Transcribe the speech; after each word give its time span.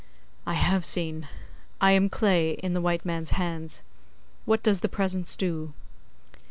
'I 0.47 0.55
have 0.55 0.83
seen. 0.83 1.27
I 1.79 1.91
am 1.91 2.09
clay 2.09 2.53
in 2.53 2.73
the 2.73 2.81
white 2.81 3.05
man's 3.05 3.33
hands. 3.37 3.83
What 4.45 4.63
does 4.63 4.79
the 4.79 4.89
Presence 4.89 5.35
do? 5.35 5.73